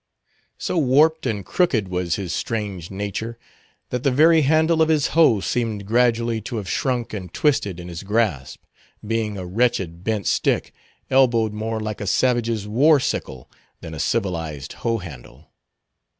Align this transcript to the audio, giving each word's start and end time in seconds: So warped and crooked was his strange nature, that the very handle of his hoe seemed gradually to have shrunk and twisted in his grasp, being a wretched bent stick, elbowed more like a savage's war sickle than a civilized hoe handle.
So 0.57 0.79
warped 0.79 1.27
and 1.27 1.45
crooked 1.45 1.87
was 1.89 2.15
his 2.15 2.33
strange 2.33 2.89
nature, 2.89 3.37
that 3.91 4.01
the 4.01 4.09
very 4.09 4.41
handle 4.41 4.81
of 4.81 4.89
his 4.89 5.09
hoe 5.09 5.41
seemed 5.41 5.85
gradually 5.85 6.41
to 6.41 6.55
have 6.55 6.67
shrunk 6.67 7.13
and 7.13 7.31
twisted 7.31 7.79
in 7.79 7.87
his 7.87 8.01
grasp, 8.01 8.63
being 9.05 9.37
a 9.37 9.45
wretched 9.45 10.03
bent 10.03 10.25
stick, 10.25 10.73
elbowed 11.11 11.53
more 11.53 11.79
like 11.79 12.01
a 12.01 12.07
savage's 12.07 12.67
war 12.67 12.99
sickle 12.99 13.47
than 13.81 13.93
a 13.93 13.99
civilized 13.99 14.73
hoe 14.73 14.97
handle. 14.97 15.51